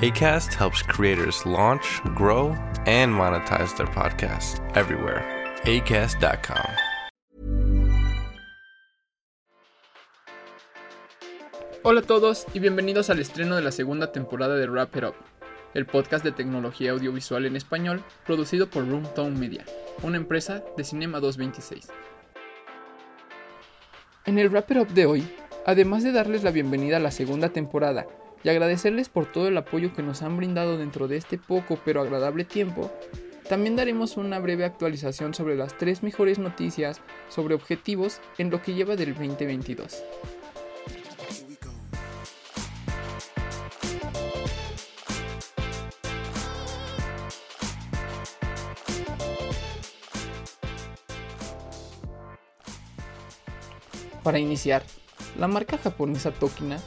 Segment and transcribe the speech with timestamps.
[0.00, 5.22] ACAST helps creators launch, grow, and monetize their podcasts everywhere.
[5.64, 6.64] ACAST.com.
[11.82, 15.14] Hola a todos y bienvenidos al estreno de la segunda temporada de Wrap It Up,
[15.74, 19.66] el podcast de tecnología audiovisual en español producido por Roomtone Media,
[20.02, 21.88] una empresa de Cinema 226.
[24.24, 25.28] En el Wrap It Up de hoy,
[25.66, 28.06] además de darles la bienvenida a la segunda temporada
[28.42, 32.00] y agradecerles por todo el apoyo que nos han brindado dentro de este poco pero
[32.00, 32.90] agradable tiempo,
[33.48, 38.74] también daremos una breve actualización sobre las tres mejores noticias sobre objetivos en lo que
[38.74, 40.04] lleva del 2022.
[54.22, 54.84] Para iniciar,
[55.38, 56.78] la marca japonesa Tokina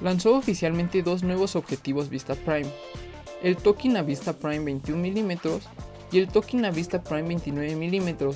[0.00, 2.70] lanzó oficialmente dos nuevos objetivos Vista Prime,
[3.42, 5.38] el Tokina Vista Prime 21 mm
[6.12, 8.30] y el Tokina Vista Prime 29 mm,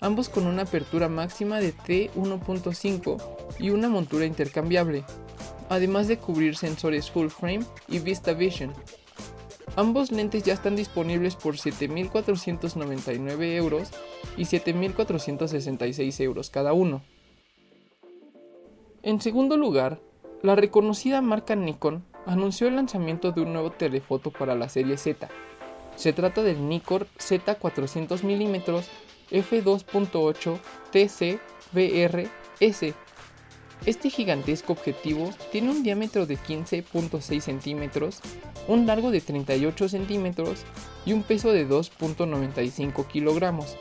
[0.00, 3.22] ambos con una apertura máxima de T1.5
[3.58, 5.04] y una montura intercambiable,
[5.68, 8.72] además de cubrir sensores full frame y Vista Vision.
[9.76, 13.90] Ambos lentes ya están disponibles por 7.499 euros
[14.36, 17.02] y 7.466 euros cada uno.
[19.02, 20.00] En segundo lugar,
[20.42, 25.28] la reconocida marca Nikon anunció el lanzamiento de un nuevo telefoto para la serie Z.
[25.96, 28.82] Se trata del Nikon Z400 mm
[29.30, 30.58] f2.8
[30.92, 31.40] TC
[31.72, 32.94] VRS.
[33.86, 38.20] Este gigantesco objetivo tiene un diámetro de 15.6 centímetros,
[38.66, 40.64] un largo de 38 centímetros
[41.06, 43.76] y un peso de 2.95 kilogramos.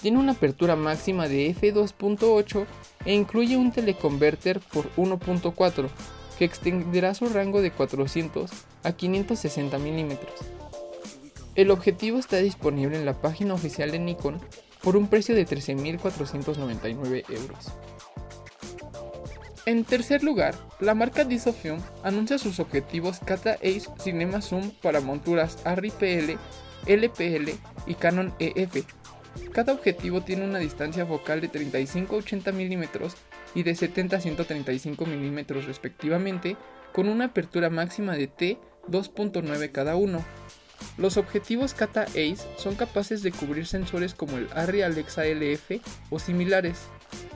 [0.00, 2.66] Tiene una apertura máxima de f2.8
[3.04, 5.88] e incluye un teleconverter por 1.4
[6.38, 8.50] que extenderá su rango de 400
[8.82, 10.34] a 560 milímetros.
[11.54, 14.40] El objetivo está disponible en la página oficial de Nikon
[14.82, 17.72] por un precio de 13.499 euros.
[19.66, 25.58] En tercer lugar, la marca Disofilm anuncia sus objetivos Kata Ace Cinema Zoom para monturas
[25.64, 26.38] ARRI PL,
[26.86, 27.50] LPL
[27.86, 28.86] y Canon EF
[29.52, 32.84] cada objetivo tiene una distancia focal de 35 a 80 mm
[33.54, 36.56] y de 70 a 135 mm respectivamente,
[36.92, 38.58] con una apertura máxima de T
[38.88, 40.24] 2.9 cada uno.
[40.96, 45.80] Los objetivos Kata Ace son capaces de cubrir sensores como el Arri Alexa LF
[46.10, 46.78] o similares.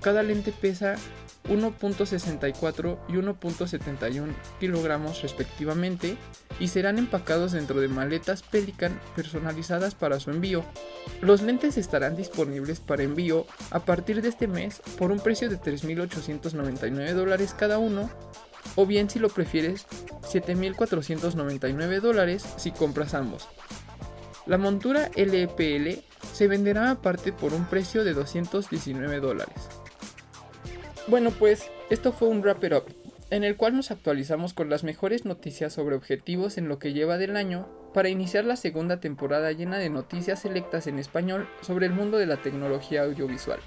[0.00, 0.96] Cada lente pesa
[1.48, 6.16] 1.64 y 1.71 kilogramos respectivamente
[6.60, 10.64] y serán empacados dentro de maletas Pelican personalizadas para su envío.
[11.20, 15.58] Los lentes estarán disponibles para envío a partir de este mes por un precio de
[15.58, 18.10] 3.899 dólares cada uno
[18.76, 19.86] o bien si lo prefieres
[20.22, 23.48] 7.499 dólares si compras ambos.
[24.46, 26.00] La montura LPL
[26.32, 29.54] se venderá aparte por un precio de 219 dólares.
[31.08, 32.84] Bueno, pues esto fue un Wrap It Up,
[33.30, 37.16] en el cual nos actualizamos con las mejores noticias sobre objetivos en lo que lleva
[37.16, 41.92] del año para iniciar la segunda temporada llena de noticias selectas en español sobre el
[41.92, 43.58] mundo de la tecnología audiovisual.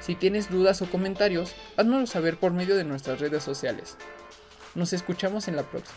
[0.00, 3.96] Si tienes dudas o comentarios, háznoslo saber por medio de nuestras redes sociales.
[4.74, 5.96] Nos escuchamos en la próxima.